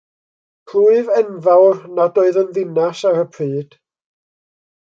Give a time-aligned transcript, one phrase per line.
[0.71, 3.81] Plwyf enfawr, nad oedd yn ddinas ar y pryd.